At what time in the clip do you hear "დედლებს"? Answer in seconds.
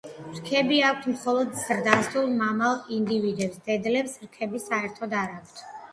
3.69-4.17